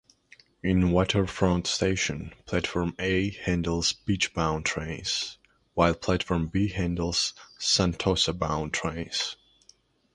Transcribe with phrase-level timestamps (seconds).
[0.63, 5.37] In Waterfront Station, platform A handles Beach-bound trains,
[5.75, 9.35] while platform B handles Sentosa-bound trains.